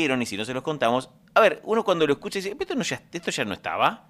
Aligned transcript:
y 0.00 0.26
si 0.26 0.36
no 0.36 0.44
se 0.44 0.54
los 0.54 0.62
contamos, 0.62 1.10
a 1.34 1.40
ver, 1.40 1.60
uno 1.64 1.82
cuando 1.82 2.06
lo 2.06 2.12
escucha 2.12 2.38
dice, 2.38 2.56
esto, 2.56 2.76
no 2.76 2.84
ya, 2.84 3.02
esto 3.10 3.32
ya 3.32 3.44
no 3.44 3.52
estaba. 3.52 4.08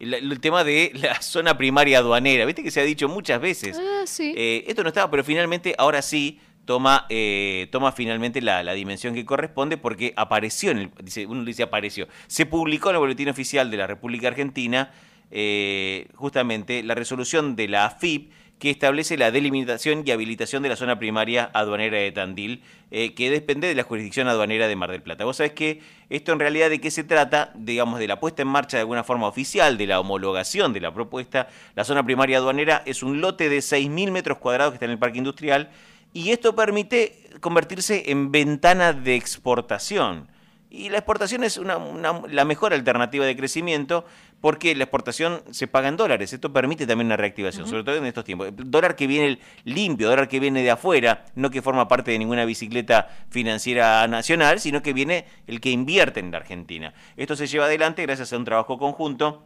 El, 0.00 0.40
tema 0.40 0.64
de 0.64 0.90
la 0.94 1.14
zona 1.22 1.56
primaria 1.56 1.98
aduanera, 1.98 2.44
viste 2.44 2.64
que 2.64 2.72
se 2.72 2.80
ha 2.80 2.82
dicho 2.82 3.08
muchas 3.08 3.40
veces. 3.40 3.78
Ah, 3.80 4.02
sí. 4.04 4.34
Eh, 4.36 4.64
esto 4.66 4.82
no 4.82 4.88
estaba, 4.88 5.08
pero 5.08 5.22
finalmente, 5.22 5.76
ahora 5.78 6.02
sí, 6.02 6.40
toma, 6.64 7.06
eh, 7.08 7.68
toma 7.70 7.92
finalmente 7.92 8.42
la, 8.42 8.64
dimensión 8.72 9.14
que 9.14 9.24
corresponde 9.24 9.76
porque 9.76 10.12
apareció, 10.16 10.72
en 10.72 10.78
el, 10.78 10.90
dice, 11.04 11.24
uno 11.24 11.44
dice 11.44 11.62
apareció, 11.62 12.08
se 12.26 12.46
publicó 12.46 12.90
en 12.90 12.96
el 12.96 13.00
Boletín 13.00 13.28
Oficial 13.28 13.70
de 13.70 13.76
la 13.76 13.86
República 13.86 14.26
Argentina 14.26 14.90
eh, 15.30 16.08
justamente 16.16 16.82
la 16.82 16.96
resolución 16.96 17.54
de 17.54 17.68
la 17.68 17.84
AFIP 17.84 18.32
que 18.60 18.70
establece 18.70 19.16
la 19.16 19.30
delimitación 19.30 20.04
y 20.06 20.10
habilitación 20.10 20.62
de 20.62 20.68
la 20.68 20.76
zona 20.76 20.98
primaria 20.98 21.50
aduanera 21.54 21.96
de 21.96 22.12
Tandil, 22.12 22.62
eh, 22.90 23.14
que 23.14 23.30
depende 23.30 23.66
de 23.66 23.74
la 23.74 23.84
jurisdicción 23.84 24.28
aduanera 24.28 24.68
de 24.68 24.76
Mar 24.76 24.90
del 24.90 25.02
Plata. 25.02 25.24
Vos 25.24 25.38
sabés 25.38 25.52
que 25.52 25.80
esto 26.10 26.32
en 26.32 26.40
realidad 26.40 26.68
de 26.68 26.78
qué 26.78 26.90
se 26.90 27.02
trata, 27.02 27.52
digamos, 27.54 27.98
de 27.98 28.06
la 28.06 28.20
puesta 28.20 28.42
en 28.42 28.48
marcha 28.48 28.76
de 28.76 28.82
alguna 28.82 29.02
forma 29.02 29.26
oficial, 29.26 29.78
de 29.78 29.86
la 29.86 29.98
homologación 29.98 30.74
de 30.74 30.80
la 30.80 30.92
propuesta. 30.92 31.48
La 31.74 31.84
zona 31.84 32.04
primaria 32.04 32.36
aduanera 32.36 32.82
es 32.84 33.02
un 33.02 33.22
lote 33.22 33.48
de 33.48 33.58
6.000 33.60 34.10
metros 34.10 34.36
cuadrados 34.36 34.72
que 34.72 34.76
está 34.76 34.84
en 34.84 34.92
el 34.92 34.98
parque 34.98 35.18
industrial 35.18 35.70
y 36.12 36.30
esto 36.30 36.54
permite 36.54 37.30
convertirse 37.40 38.10
en 38.10 38.30
ventana 38.30 38.92
de 38.92 39.16
exportación. 39.16 40.28
Y 40.72 40.88
la 40.88 40.98
exportación 40.98 41.42
es 41.42 41.56
una, 41.58 41.78
la 42.28 42.44
mejor 42.44 42.72
alternativa 42.72 43.26
de 43.26 43.36
crecimiento 43.36 44.04
porque 44.40 44.74
la 44.76 44.84
exportación 44.84 45.42
se 45.50 45.66
paga 45.66 45.88
en 45.88 45.96
dólares. 45.96 46.32
Esto 46.32 46.52
permite 46.52 46.86
también 46.86 47.06
una 47.06 47.16
reactivación, 47.16 47.66
sobre 47.66 47.82
todo 47.82 47.96
en 47.96 48.06
estos 48.06 48.24
tiempos. 48.24 48.50
Dólar 48.54 48.94
que 48.94 49.08
viene 49.08 49.40
limpio, 49.64 50.08
dólar 50.08 50.28
que 50.28 50.38
viene 50.38 50.62
de 50.62 50.70
afuera, 50.70 51.26
no 51.34 51.50
que 51.50 51.60
forma 51.60 51.88
parte 51.88 52.12
de 52.12 52.20
ninguna 52.20 52.44
bicicleta 52.44 53.08
financiera 53.30 54.06
nacional, 54.06 54.60
sino 54.60 54.80
que 54.80 54.92
viene 54.92 55.26
el 55.48 55.60
que 55.60 55.70
invierte 55.70 56.20
en 56.20 56.30
la 56.30 56.38
Argentina. 56.38 56.94
Esto 57.16 57.34
se 57.34 57.48
lleva 57.48 57.64
adelante 57.64 58.02
gracias 58.02 58.32
a 58.32 58.36
un 58.36 58.44
trabajo 58.44 58.78
conjunto 58.78 59.44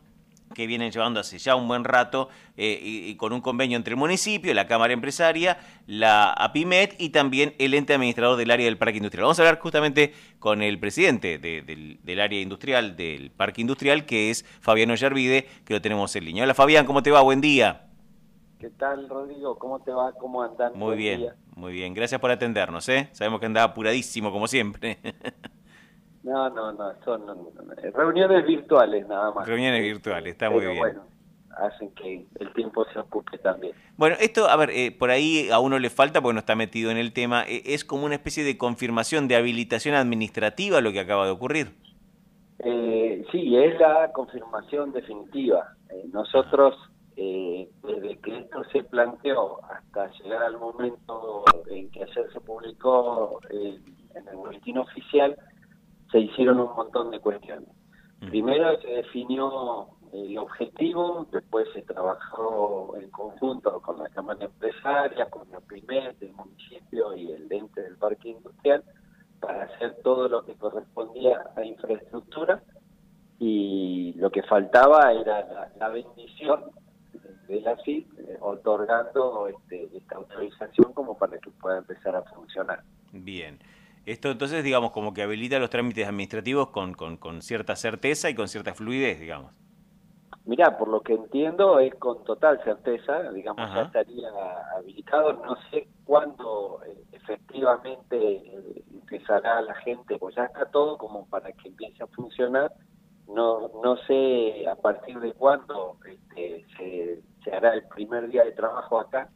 que 0.54 0.66
vienen 0.66 0.90
llevando 0.90 1.20
hace 1.20 1.38
ya 1.38 1.56
un 1.56 1.68
buen 1.68 1.84
rato 1.84 2.28
eh, 2.56 2.78
y, 2.82 3.14
con 3.16 3.32
un 3.32 3.40
convenio 3.40 3.76
entre 3.76 3.92
el 3.92 3.98
municipio, 3.98 4.54
la 4.54 4.66
Cámara 4.66 4.92
Empresaria, 4.92 5.58
la 5.86 6.32
APIMET 6.32 6.94
y 6.98 7.10
también 7.10 7.54
el 7.58 7.74
ente 7.74 7.94
administrador 7.94 8.38
del 8.38 8.50
área 8.50 8.66
del 8.66 8.78
Parque 8.78 8.96
Industrial. 8.96 9.24
Vamos 9.24 9.38
a 9.38 9.42
hablar 9.42 9.58
justamente 9.58 10.14
con 10.38 10.62
el 10.62 10.78
presidente 10.78 11.38
del, 11.38 12.20
área 12.20 12.40
industrial, 12.40 12.96
del 12.96 13.30
Parque 13.30 13.60
Industrial, 13.60 14.06
que 14.06 14.30
es 14.30 14.44
Fabiano 14.60 14.94
Yervide, 14.94 15.46
que 15.64 15.74
lo 15.74 15.82
tenemos 15.82 16.14
en 16.16 16.24
línea. 16.24 16.44
Hola 16.44 16.54
Fabián, 16.54 16.86
¿cómo 16.86 17.02
te 17.02 17.10
va? 17.10 17.20
Buen 17.20 17.40
día. 17.40 17.88
¿Qué 18.58 18.70
tal, 18.70 19.08
Rodrigo? 19.08 19.58
¿Cómo 19.58 19.80
te 19.80 19.90
va? 19.90 20.12
¿Cómo 20.12 20.42
andan? 20.42 20.72
Muy 20.74 20.96
bien, 20.96 21.28
muy 21.54 21.72
bien. 21.72 21.92
Gracias 21.92 22.20
por 22.20 22.30
atendernos, 22.30 22.88
¿eh? 22.88 23.10
Sabemos 23.12 23.40
que 23.40 23.46
andaba 23.46 23.72
apuradísimo, 23.72 24.32
como 24.32 24.46
siempre. 24.48 24.98
No, 26.24 26.48
no, 26.48 26.72
no, 26.72 26.92
son 27.04 27.22
reuniones 27.92 28.46
virtuales 28.46 29.06
nada 29.06 29.30
más. 29.32 29.46
Reuniones 29.46 29.82
virtuales, 29.82 30.32
está 30.32 30.48
muy 30.48 30.64
bien. 30.64 30.78
Bueno, 30.78 31.04
hacen 31.58 31.90
que 31.90 32.26
el 32.40 32.52
tiempo 32.54 32.86
se 32.94 32.98
ocupe 32.98 33.36
también. 33.38 33.74
Bueno, 33.98 34.16
esto, 34.18 34.48
a 34.48 34.56
ver, 34.56 34.70
eh, 34.70 34.90
por 34.90 35.10
ahí 35.10 35.50
a 35.50 35.58
uno 35.58 35.78
le 35.78 35.90
falta 35.90 36.22
porque 36.22 36.32
no 36.32 36.40
está 36.40 36.56
metido 36.56 36.90
en 36.90 36.96
el 36.96 37.12
tema, 37.12 37.44
eh, 37.46 37.62
es 37.66 37.84
como 37.84 38.06
una 38.06 38.14
especie 38.14 38.42
de 38.42 38.56
confirmación 38.56 39.28
de 39.28 39.36
habilitación 39.36 39.94
administrativa 39.94 40.80
lo 40.80 40.92
que 40.92 41.00
acaba 41.00 41.26
de 41.26 41.32
ocurrir. 41.32 41.74
Eh, 42.60 43.22
sí, 43.30 43.56
es 43.58 43.78
la 43.78 44.10
confirmación 44.12 44.92
definitiva. 44.92 45.74
Eh, 45.90 46.06
nosotros, 46.10 46.74
desde 47.16 48.18
que 48.18 48.38
esto 48.38 48.64
se 48.72 48.82
planteó 48.82 49.62
hasta 49.66 50.10
llegar 50.22 50.42
al 50.42 50.58
momento 50.58 51.44
en 51.70 51.90
que 51.90 52.02
ayer 52.02 52.32
se 52.32 52.40
publicó 52.40 53.40
en 53.50 54.28
el 54.28 54.36
boletín 54.36 54.78
oficial, 54.78 55.36
se 56.14 56.20
hicieron 56.20 56.60
un 56.60 56.72
montón 56.76 57.10
de 57.10 57.18
cuestiones. 57.18 57.68
Primero 58.20 58.80
se 58.80 58.86
definió 58.86 59.88
el 60.12 60.38
objetivo, 60.38 61.26
después 61.32 61.66
se 61.74 61.82
trabajó 61.82 62.94
en 62.96 63.10
conjunto 63.10 63.82
con 63.82 63.98
la 63.98 64.08
Cámara 64.10 64.44
Empresaria, 64.44 65.28
con 65.28 65.50
la 65.50 65.58
PRIMED, 65.58 66.14
el 66.20 66.32
municipio 66.34 67.16
y 67.16 67.32
el 67.32 67.52
ente 67.52 67.82
del 67.82 67.96
parque 67.96 68.28
industrial 68.28 68.84
para 69.40 69.64
hacer 69.64 69.96
todo 70.04 70.28
lo 70.28 70.44
que 70.44 70.54
correspondía 70.54 71.42
a 71.56 71.64
infraestructura 71.64 72.62
y 73.40 74.12
lo 74.16 74.30
que 74.30 74.44
faltaba 74.44 75.12
era 75.12 75.68
la, 75.76 75.88
bendición 75.88 76.62
de 77.48 77.60
la 77.60 77.76
CID 77.84 78.06
eh, 78.18 78.38
otorgando 78.40 79.48
este, 79.48 79.88
esta 79.96 80.14
autorización 80.14 80.92
como 80.92 81.18
para 81.18 81.38
que 81.38 81.50
pueda 81.50 81.78
empezar 81.78 82.14
a 82.14 82.22
funcionar. 82.22 82.84
Bien. 83.12 83.58
Esto 84.06 84.30
entonces, 84.30 84.62
digamos, 84.62 84.90
como 84.90 85.14
que 85.14 85.22
habilita 85.22 85.58
los 85.58 85.70
trámites 85.70 86.06
administrativos 86.06 86.68
con, 86.68 86.94
con, 86.94 87.40
cierta 87.40 87.74
certeza 87.74 88.28
y 88.28 88.34
con 88.34 88.48
cierta 88.48 88.74
fluidez, 88.74 89.18
digamos. 89.18 89.52
Mirá, 90.44 90.76
por 90.76 90.88
lo 90.88 91.00
que 91.00 91.14
entiendo 91.14 91.78
es 91.78 91.94
con 91.94 92.22
total 92.24 92.62
certeza, 92.64 93.32
digamos, 93.32 93.66
ya 93.74 93.82
estaría 93.82 94.28
habilitado. 94.76 95.32
No 95.32 95.56
sé 95.70 95.88
cuándo 96.04 96.80
eh, 96.86 97.02
efectivamente 97.12 98.16
eh, 98.18 98.84
empezará 98.92 99.62
la 99.62 99.74
gente, 99.76 100.18
pues 100.18 100.34
ya 100.34 100.44
está 100.44 100.66
todo 100.66 100.98
como 100.98 101.26
para 101.26 101.50
que 101.52 101.68
empiece 101.68 102.02
a 102.02 102.06
funcionar. 102.08 102.72
No 103.26 103.70
no 103.82 103.96
sé 104.06 104.66
a 104.68 104.76
partir 104.76 105.18
de 105.18 105.32
cuándo 105.32 105.96
este, 106.04 106.66
se, 106.76 107.22
se 107.42 107.50
hará 107.50 107.72
el 107.72 107.84
primer 107.88 108.28
día 108.28 108.44
de 108.44 108.52
trabajo 108.52 109.00
acá, 109.00 109.30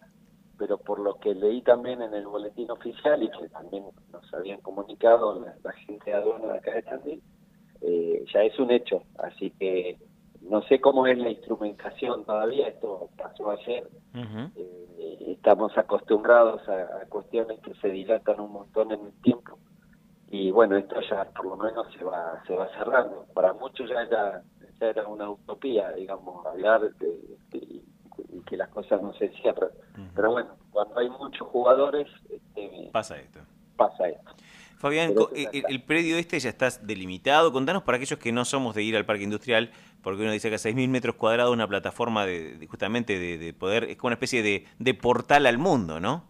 pero 0.59 0.77
por 0.77 0.99
lo 0.99 1.15
que 1.15 1.35
leí 1.35 1.63
también 1.63 2.03
en 2.03 2.13
el 2.13 2.27
boletín 2.27 2.71
oficial 2.71 3.23
y 3.23 3.31
que 3.31 3.49
también 3.49 3.85
nos 4.29 4.41
habían 4.41 4.61
comunicado 4.61 5.45
la, 5.63 5.73
gente 5.73 6.11
de 6.11 6.17
aduana 6.17 6.53
de 6.53 6.59
acá 6.59 6.75
de 6.75 6.83
Tandil, 6.83 7.23
eh, 7.81 8.25
ya 8.33 8.43
es 8.43 8.59
un 8.59 8.71
hecho. 8.71 9.03
Así 9.19 9.51
que 9.53 9.99
no 10.43 10.63
sé 10.63 10.81
cómo 10.81 11.07
es 11.07 11.19
la 11.19 11.31
instrumentación 11.31 12.25
todavía, 12.25 12.69
esto 12.69 13.09
pasó 13.17 13.51
ayer. 13.51 13.89
Eh, 14.15 15.25
estamos 15.29 15.77
acostumbrados 15.77 16.67
a, 16.69 17.07
cuestiones 17.09 17.61
que 17.61 17.75
se 17.75 17.89
dilatan 17.89 18.41
un 18.41 18.53
montón 18.53 18.93
en 18.93 19.01
el 19.07 19.13
tiempo 19.23 19.59
y 20.31 20.51
bueno, 20.51 20.77
esto 20.77 21.01
ya 21.09 21.25
por 21.25 21.47
lo 21.47 21.57
menos 21.57 21.87
se 21.97 22.05
va 22.05 22.43
se 22.47 22.55
va 22.55 22.69
cerrando. 22.77 23.27
Para 23.35 23.55
muchos 23.55 23.89
ya 23.89 24.03
era, 24.03 24.43
ya 24.79 24.87
era 24.87 25.09
una 25.09 25.31
utopía, 25.31 25.91
digamos, 25.93 26.45
hablar 26.45 26.83
de, 26.97 27.39
de 27.51 27.83
que 28.49 28.57
las 28.57 28.69
cosas 28.71 29.03
no 29.03 29.13
se 29.15 29.29
cierran. 29.41 29.71
Pero 30.15 30.33
bueno, 30.33 30.51
cuando 30.71 30.99
hay 30.99 31.09
muchos 31.09 31.47
jugadores... 31.49 32.09
Este, 32.31 32.91
pasa 32.93 33.19
esto. 33.19 33.41
Pasa 33.79 34.09
esto. 34.09 34.35
Fabián, 34.79 35.15
el, 35.35 35.83
predio 35.83 36.19
este 36.19 36.39
ya 36.39 36.51
está 36.51 36.69
delimitado. 36.83 37.53
Contanos 37.53 37.83
para 37.83 37.97
aquellos 37.97 38.19
que 38.19 38.31
no 38.31 38.45
somos 38.45 38.75
de 38.75 38.83
ir 38.83 38.97
al 38.97 39.07
parque 39.07 39.25
industrial, 39.25 39.71
porque 40.03 40.23
uno 40.23 40.31
dice 40.31 40.51
que 40.51 40.57
a 40.57 40.59
6.000 40.59 40.89
metros 40.89 41.17
cuadrados 41.17 41.53
una 41.53 41.67
plataforma 41.67 42.27
de, 42.27 42.65
justamente 42.71 43.19
de, 43.19 43.53
poder, 43.55 43.85
es 43.85 43.97
como 43.97 44.09
una 44.09 44.15
especie 44.15 44.43
de, 44.43 44.95
portal 44.95 45.47
al 45.47 45.59
mundo, 45.59 45.99
¿no? 45.99 46.25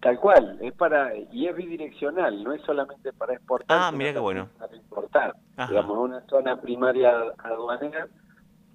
Tal 0.00 0.18
cual, 0.18 0.58
es 0.60 0.72
para, 0.72 1.12
y 1.16 1.46
es 1.46 1.56
bidireccional, 1.56 2.42
no 2.42 2.52
es 2.52 2.62
solamente 2.62 3.12
para 3.12 3.34
exportar. 3.34 3.78
Ah, 3.80 3.92
mira 3.92 4.12
qué 4.12 4.18
bueno. 4.18 4.48
Para 4.58 4.76
importar. 4.76 5.34
Digamos, 5.68 5.98
una 5.98 6.20
zona 6.28 6.60
primaria 6.60 7.12
aduanera 7.38 8.08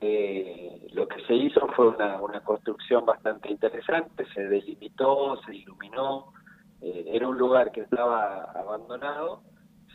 eh, 0.02 0.88
lo 0.94 1.08
que 1.08 1.22
se 1.26 1.36
hizo 1.36 1.68
fue 1.76 1.90
una, 1.90 2.20
una, 2.20 2.42
construcción 2.42 3.06
bastante 3.06 3.52
interesante, 3.52 4.26
se 4.34 4.48
delimitó, 4.48 5.40
se 5.46 5.56
iluminó, 5.56 6.34
eh, 6.82 7.06
era 7.08 7.28
un 7.28 7.38
lugar 7.38 7.72
que 7.72 7.82
estaba 7.82 8.44
abandonado, 8.44 9.44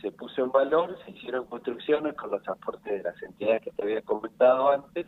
se 0.01 0.11
puso 0.11 0.43
en 0.43 0.51
valor, 0.51 0.97
se 1.03 1.11
hicieron 1.11 1.45
construcciones 1.45 2.15
con 2.15 2.31
los 2.31 2.47
aportes 2.47 2.83
de 2.83 3.03
las 3.03 3.21
entidades 3.23 3.63
que 3.63 3.71
te 3.71 3.83
había 3.83 4.01
comentado 4.03 4.69
antes 4.69 5.07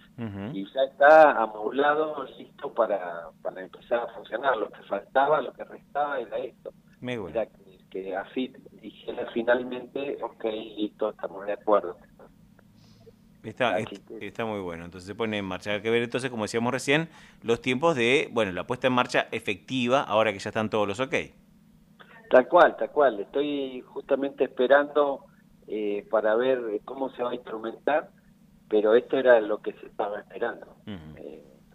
y 0.54 0.66
ya 0.74 0.82
está 0.92 1.32
amoblado, 1.42 2.24
listo 2.38 2.74
para, 2.74 3.30
para 3.42 3.62
empezar 3.62 4.00
a 4.00 4.08
funcionar. 4.14 4.58
Lo 4.58 4.70
que 4.70 4.82
faltaba, 4.84 5.42
lo 5.42 5.54
que 5.54 5.64
restaba 5.64 6.20
era 6.20 6.38
esto. 6.40 6.74
Me 7.02 7.14
Era 7.14 7.46
que, 7.46 7.78
que 7.90 8.16
AFIT 8.16 8.58
dijera 8.82 9.28
finalmente, 9.32 10.18
ok, 10.22 10.44
listo, 10.76 11.12
estamos 11.12 11.46
de 11.46 11.54
acuerdo. 11.54 11.96
Está, 13.44 13.78
está 13.80 14.44
muy 14.44 14.60
bueno, 14.60 14.84
entonces 14.84 15.08
se 15.08 15.16
pone 15.16 15.38
en 15.38 15.46
marcha. 15.46 15.72
Hay 15.72 15.82
que 15.82 15.90
ver 15.90 16.04
entonces, 16.04 16.30
como 16.30 16.44
decíamos 16.44 16.74
recién, 16.74 17.10
los 17.42 17.62
tiempos 17.62 17.96
de, 17.96 18.28
bueno, 18.34 18.52
la 18.52 18.68
puesta 18.68 18.88
en 18.88 18.94
marcha 18.94 19.28
efectiva, 19.32 20.02
ahora 20.02 20.34
que 20.34 20.40
ya 20.40 20.50
están 20.50 20.70
todos 20.70 20.88
los 20.88 21.00
ok. 21.00 21.16
Tal 22.30 22.48
cual, 22.48 22.76
tal 22.78 22.92
cual. 22.92 23.20
Estoy 23.20 23.82
justamente 23.82 24.44
esperando 24.44 25.26
eh, 25.68 26.06
para 26.10 26.36
ver 26.36 26.82
cómo 26.86 27.10
se 27.12 27.24
va 27.24 27.32
a 27.32 27.36
instrumentar, 27.36 28.10
pero 28.70 28.96
esto 28.96 29.18
era 29.18 29.40
lo 29.42 29.62
que 29.62 29.74
se 29.74 29.88
estaba 29.88 30.20
esperando 30.20 30.68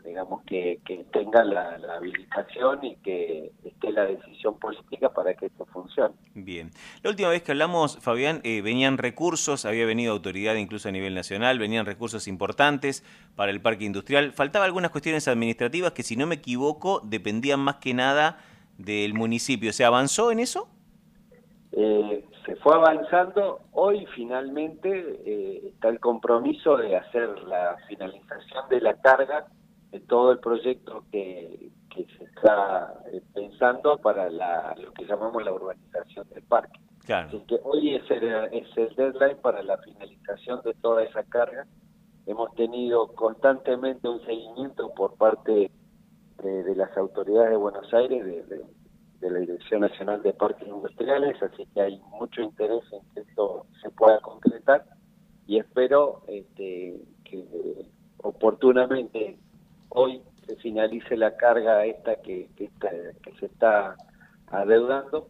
digamos, 0.04 0.42
que, 0.44 0.80
que 0.84 1.04
tenga 1.12 1.42
la, 1.44 1.78
habilitación 1.96 2.84
y 2.84 2.96
que 2.96 3.52
esté 3.64 3.90
la 3.90 4.04
decisión 4.04 4.58
política 4.58 5.08
para 5.08 5.34
que 5.34 5.46
esto 5.46 5.66
funcione. 5.66 6.14
Bien. 6.34 6.70
La 7.02 7.10
última 7.10 7.30
vez 7.30 7.42
que 7.42 7.52
hablamos, 7.52 7.98
Fabián, 8.00 8.40
eh, 8.44 8.60
venían 8.60 8.98
recursos, 8.98 9.64
había 9.64 9.86
venido 9.86 10.12
autoridad 10.12 10.54
incluso 10.56 10.88
a 10.88 10.92
nivel 10.92 11.14
nacional, 11.14 11.58
venían 11.58 11.86
recursos 11.86 12.28
importantes 12.28 13.02
para 13.34 13.50
el 13.50 13.60
parque 13.60 13.84
industrial. 13.84 14.32
Faltaban 14.32 14.66
algunas 14.66 14.90
cuestiones 14.90 15.26
administrativas 15.26 15.92
que, 15.92 16.02
si 16.02 16.16
no 16.16 16.26
me 16.26 16.36
equivoco, 16.36 17.00
dependían 17.02 17.60
más 17.60 17.76
que 17.76 17.94
nada 17.94 18.38
del 18.78 19.14
municipio. 19.14 19.72
¿Se 19.72 19.84
avanzó 19.84 20.30
en 20.30 20.40
eso? 20.40 20.68
Eh, 21.72 22.24
se 22.46 22.56
fue 22.56 22.74
avanzando, 22.74 23.60
hoy 23.72 24.06
finalmente 24.14 24.90
eh, 25.24 25.68
está 25.68 25.88
el 25.88 25.98
compromiso 25.98 26.76
de 26.76 26.96
hacer 26.96 27.28
la 27.44 27.76
finalización 27.88 28.68
de 28.68 28.80
la 28.80 28.94
carga 29.00 29.46
de 29.90 30.00
todo 30.00 30.32
el 30.32 30.38
proyecto 30.38 31.04
que, 31.10 31.70
se 31.94 32.24
está 32.24 32.92
eh, 33.12 33.22
pensando 33.32 33.98
para 33.98 34.28
la, 34.28 34.74
lo 34.76 34.92
que 34.92 35.04
llamamos 35.04 35.44
la 35.44 35.52
urbanización 35.52 36.28
del 36.30 36.42
parque. 36.42 36.80
Así 37.08 37.40
que 37.46 37.58
hoy 37.62 37.94
es 37.94 38.10
el, 38.10 38.24
es 38.52 38.76
el 38.76 38.94
deadline 38.96 39.36
para 39.40 39.62
la 39.62 39.78
finalización 39.78 40.60
de 40.64 40.74
toda 40.74 41.04
esa 41.04 41.22
carga. 41.24 41.66
Hemos 42.26 42.54
tenido 42.54 43.08
constantemente 43.08 44.08
un 44.08 44.24
seguimiento 44.24 44.92
por 44.94 45.16
parte 45.16 45.70
de, 46.42 46.74
las 46.74 46.96
autoridades 46.96 47.50
de 47.50 47.56
Buenos 47.56 47.92
Aires, 47.94 48.24
de, 48.24 48.64
la 49.30 49.38
Dirección 49.38 49.80
Nacional 49.80 50.22
de 50.22 50.34
Parques 50.34 50.68
Industriales, 50.68 51.42
así 51.42 51.66
que 51.72 51.80
hay 51.80 51.98
mucho 52.10 52.42
interés 52.42 52.82
en 52.92 53.00
que 53.14 53.20
esto 53.20 53.66
se 53.80 53.88
pueda 53.90 54.20
concretar 54.20 54.84
y 55.46 55.58
espero 55.58 56.22
este, 56.28 57.00
que 57.24 57.44
oportunamente 58.18 59.38
hoy 59.88 60.22
se 60.46 60.56
finalice 60.56 61.16
la 61.16 61.36
carga 61.36 61.86
esta 61.86 62.16
que, 62.16 62.48
que, 62.56 62.70
se 63.40 63.46
está 63.46 63.96
adeudando 64.48 65.28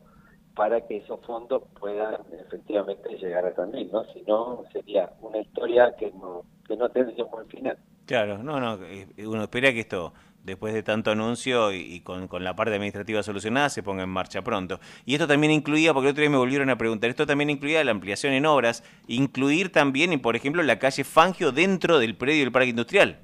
para 0.56 0.80
que 0.86 0.98
esos 0.98 1.20
fondos 1.24 1.62
puedan 1.78 2.16
efectivamente 2.32 3.16
llegar 3.16 3.44
a 3.44 3.54
también, 3.54 3.90
¿no? 3.92 4.04
Si 4.12 4.22
no, 4.22 4.64
sería 4.72 5.12
una 5.20 5.38
historia 5.38 5.94
que 5.96 6.12
no, 6.12 6.42
que 6.66 6.76
no 6.76 6.88
tendría 6.88 7.24
un 7.24 7.30
buen 7.30 7.46
final. 7.48 7.76
Claro, 8.06 8.38
no, 8.38 8.60
no, 8.60 8.84
eh, 8.84 9.06
uno 9.26 9.42
espera 9.42 9.72
que 9.72 9.80
esto, 9.80 10.12
después 10.44 10.74
de 10.74 10.82
tanto 10.82 11.10
anuncio 11.10 11.72
y, 11.72 12.00
con, 12.00 12.28
con, 12.28 12.44
la 12.44 12.54
parte 12.54 12.74
administrativa 12.74 13.22
solucionada, 13.22 13.70
se 13.70 13.82
ponga 13.82 14.02
en 14.02 14.10
marcha 14.10 14.42
pronto. 14.42 14.78
Y 15.04 15.14
esto 15.14 15.26
también 15.26 15.52
incluía, 15.52 15.92
porque 15.92 16.08
el 16.08 16.12
otro 16.12 16.22
día 16.22 16.30
me 16.30 16.36
volvieron 16.36 16.70
a 16.70 16.78
preguntar, 16.78 17.10
esto 17.10 17.26
también 17.26 17.50
incluía 17.50 17.82
la 17.82 17.90
ampliación 17.90 18.32
en 18.34 18.46
obras, 18.46 18.84
incluir 19.08 19.72
también, 19.72 20.20
por 20.20 20.36
ejemplo, 20.36 20.62
la 20.62 20.78
calle 20.78 21.04
Fangio 21.04 21.50
dentro 21.50 21.98
del 21.98 22.16
predio 22.16 22.44
del 22.44 22.52
parque 22.52 22.70
industrial. 22.70 23.18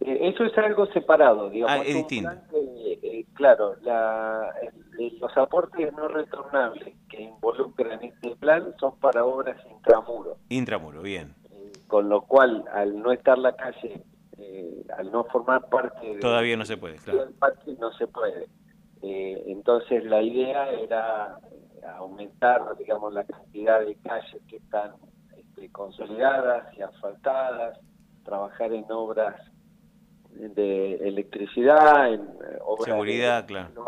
Eh, 0.00 0.18
eso 0.28 0.44
es 0.44 0.56
algo 0.58 0.86
separado, 0.86 1.50
digamos. 1.50 1.76
Ah, 1.76 1.82
es 1.84 1.94
distinto. 1.94 2.30
Eh, 2.52 3.24
claro, 3.34 3.76
los 3.82 5.36
aportes 5.36 5.92
no 5.94 6.08
retornables 6.08 6.94
que 7.08 7.22
involucran 7.22 8.02
este 8.02 8.36
plan 8.36 8.74
son 8.78 8.98
para 8.98 9.24
obras 9.24 9.56
intramuro. 9.70 10.36
Intramuro, 10.48 11.02
bien. 11.02 11.34
Eh, 11.50 11.72
con 11.86 12.08
lo 12.08 12.22
cual, 12.22 12.64
al 12.72 13.00
no 13.00 13.12
estar 13.12 13.38
la 13.38 13.54
calle, 13.56 14.02
al 14.96 15.10
no 15.12 15.24
formar 15.24 15.68
parte 15.68 16.18
Todavía 16.20 16.56
no 16.56 16.64
se 16.64 16.76
puede, 16.76 16.96
claro. 16.96 17.26
del 17.26 17.34
parque, 17.34 17.74
no 17.78 17.92
se 17.92 18.06
puede. 18.06 18.48
entonces, 19.02 20.04
la 20.04 20.22
idea 20.22 20.70
era 20.70 21.38
aumentar, 21.96 22.76
digamos, 22.78 23.12
la 23.12 23.24
cantidad 23.24 23.80
de 23.80 23.96
calles 23.96 24.42
que 24.48 24.56
están 24.56 24.92
este, 25.36 25.70
consolidadas 25.70 26.76
y 26.76 26.82
asfaltadas, 26.82 27.78
trabajar 28.24 28.72
en 28.72 28.84
obras 28.90 29.36
de 30.30 30.94
electricidad, 30.96 32.12
en 32.12 32.20
eh, 32.20 32.58
obras 32.64 32.84
seguridad, 32.84 33.42
de 33.42 33.46
claro. 33.46 33.86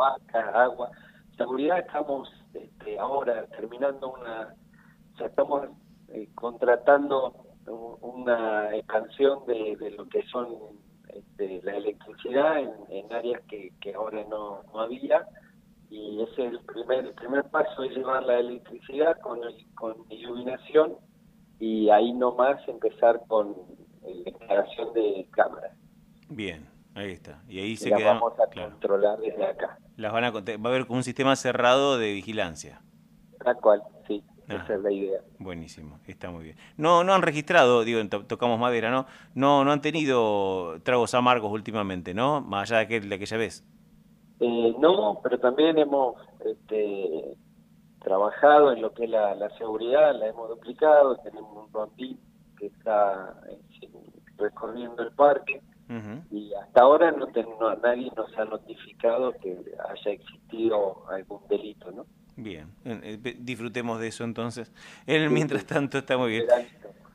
agua. 0.55 0.90
Seguridad 1.37 1.78
estamos 1.78 2.28
este, 2.52 2.98
ahora 2.98 3.46
terminando 3.46 4.12
una, 4.12 4.55
o 5.20 5.25
estamos 5.25 5.69
eh, 6.08 6.28
contratando 6.34 7.46
una 7.66 8.74
expansión 8.76 9.46
de, 9.46 9.94
lo 9.96 10.08
que 10.08 10.22
son 10.26 10.48
este, 11.08 11.60
la 11.62 11.76
electricidad 11.76 12.60
en, 12.88 13.12
áreas 13.12 13.42
que, 13.48 13.72
que 13.80 13.94
ahora 13.94 14.24
no, 14.28 14.62
no 14.72 14.80
había 14.80 15.26
y 15.90 16.22
ese 16.22 16.46
es 16.46 16.52
el 16.52 16.60
primer 16.60 17.06
el 17.06 17.14
primer 17.14 17.44
paso 17.50 17.82
es 17.84 17.94
llevar 17.94 18.22
la 18.24 18.38
electricidad 18.38 19.18
con 19.20 19.40
con 19.74 19.94
iluminación 20.08 20.96
y 21.60 21.90
ahí 21.90 22.12
nomás 22.12 22.66
empezar 22.66 23.20
con 23.28 23.54
la 24.02 24.10
instalación 24.10 24.92
de 24.94 25.28
cámaras 25.30 25.76
Bien, 26.34 26.66
ahí 26.94 27.12
está. 27.12 27.42
Y 27.46 27.58
ahí 27.58 27.76
se 27.76 27.90
las 27.90 28.02
vamos 28.02 28.32
a 28.40 28.46
controlar 28.46 29.18
desde 29.18 29.44
acá. 29.44 29.78
Las 29.96 30.12
van 30.12 30.24
a, 30.24 30.30
va 30.30 30.40
a 30.40 30.68
haber 30.68 30.86
un 30.88 31.02
sistema 31.02 31.36
cerrado 31.36 31.98
de 31.98 32.12
vigilancia. 32.12 32.80
Tal 33.44 33.56
cual, 33.56 33.82
sí. 34.06 34.24
Esa 34.48 34.64
ah. 34.68 34.74
es 34.74 34.80
la 34.80 34.92
idea. 34.92 35.20
Buenísimo, 35.38 35.98
está 36.06 36.30
muy 36.30 36.44
bien. 36.44 36.56
No, 36.76 37.04
no 37.04 37.14
han 37.14 37.22
registrado, 37.22 37.84
digo, 37.84 38.00
tocamos 38.26 38.58
madera, 38.58 38.90
¿no? 38.90 39.06
No, 39.34 39.64
no 39.64 39.72
han 39.72 39.80
tenido 39.80 40.80
tragos 40.82 41.14
amargos 41.14 41.52
últimamente, 41.52 42.14
¿no? 42.14 42.40
Más 42.40 42.70
allá 42.70 42.78
de, 42.78 42.84
aquel, 42.84 43.08
de 43.08 43.14
aquella 43.14 43.36
vez. 43.36 43.64
Eh, 44.40 44.74
no, 44.78 45.20
pero 45.22 45.38
también 45.38 45.78
hemos 45.78 46.16
este, 46.44 47.36
trabajado 48.00 48.72
en 48.72 48.82
lo 48.82 48.92
que 48.92 49.04
es 49.04 49.10
la, 49.10 49.48
seguridad, 49.58 50.14
la 50.18 50.28
hemos 50.28 50.48
duplicado, 50.48 51.16
tenemos 51.18 51.66
un 51.66 51.72
rondín 51.72 52.18
que 52.58 52.66
está 52.66 53.40
eh, 53.48 53.88
recorriendo 54.36 55.02
el 55.02 55.12
parque 55.12 55.62
y 56.30 56.54
hasta 56.54 56.80
ahora 56.80 57.12
no, 57.12 57.26
nadie 57.82 58.10
nos 58.16 58.36
ha 58.38 58.46
notificado 58.46 59.32
que 59.32 59.58
haya 59.90 60.10
existido 60.10 61.06
algún 61.10 61.46
delito, 61.48 61.90
¿no? 61.90 62.06
Bien, 62.37 62.69
eh, 62.84 63.37
disfrutemos 63.38 64.00
de 64.00 64.08
eso 64.08 64.25
entonces. 64.25 64.73
En 65.06 65.32
mientras 65.32 65.64
tanto 65.64 65.99
está 65.99 66.17
muy 66.17 66.31
bien. 66.31 66.46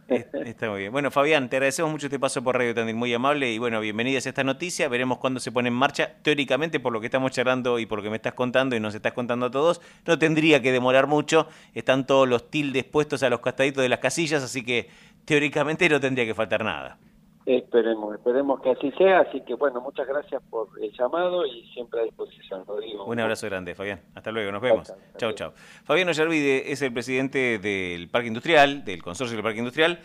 Está 0.46 0.70
muy 0.70 0.80
bien. 0.80 0.92
Bueno, 0.94 1.12
Fabián, 1.12 1.50
te 1.50 1.58
agradecemos 1.58 1.92
mucho 1.92 2.08
este 2.08 2.18
paso 2.18 2.42
por 2.42 2.58
Radio 2.58 2.74
Tandil, 2.74 2.96
muy 2.96 3.14
amable 3.14 3.52
y 3.52 3.58
bueno, 3.58 3.82
bienvenidas 3.82 4.26
a 4.26 4.30
esta 4.30 4.44
noticia. 4.44 4.88
Veremos 4.88 5.18
cuándo 5.18 5.42
se 5.42 5.52
pone 5.52 5.68
en 5.68 5.74
marcha. 5.74 6.14
Teóricamente, 6.22 6.80
por 6.80 6.94
lo 6.94 7.02
que 7.02 7.08
estamos 7.08 7.32
charlando 7.32 7.78
y 7.78 7.86
por 7.86 8.00
lo 8.00 8.04
que 8.04 8.10
me 8.10 8.16
estás 8.16 8.34
contando 8.34 8.76
y 8.76 8.80
nos 8.80 8.96
estás 8.96 9.12
contando 9.12 9.48
a 9.48 9.52
todos, 9.52 9.82
no 10.06 10.18
tendría 10.18 10.62
que 10.62 10.72
demorar 10.72 11.08
mucho. 11.08 11.50
Están 11.74 12.08
todos 12.08 12.26
los 12.28 12.50
tildes 12.50 12.86
puestos 12.86 13.22
a 13.22 13.30
los 13.30 13.42
castaditos 13.42 13.82
de 13.82 13.90
las 13.90 14.00
casillas, 14.00 14.44
así 14.44 14.64
que 14.64 14.90
teóricamente 15.26 15.90
no 15.90 16.00
tendría 16.00 16.26
que 16.26 16.34
faltar 16.34 16.64
nada. 16.64 16.98
Esperemos, 17.48 18.14
esperemos 18.14 18.60
que 18.60 18.72
así 18.72 18.92
sea. 18.98 19.22
Así 19.22 19.40
que 19.40 19.54
bueno, 19.54 19.80
muchas 19.80 20.06
gracias 20.06 20.44
por 20.50 20.68
el 20.82 20.92
llamado 20.92 21.46
y 21.46 21.66
siempre 21.74 22.02
a 22.02 22.04
disposición, 22.04 22.66
Rodrigo. 22.68 23.06
Un 23.06 23.22
abrazo 23.22 23.48
grande, 23.48 23.74
Fabián. 23.74 24.02
Hasta 24.16 24.34
luego, 24.34 24.52
nos 24.52 24.62
vemos. 24.62 24.94
Chao, 25.16 25.32
chao. 25.32 25.54
Fabián 25.86 26.10
Ollarvide 26.10 26.70
es 26.74 26.82
el 26.82 26.92
presidente 26.92 27.58
del 27.58 28.10
Parque 28.10 28.28
Industrial, 28.28 28.84
del 28.84 29.02
Consorcio 29.02 29.38
del 29.38 29.44
Parque 29.44 29.60
Industrial. 29.60 29.98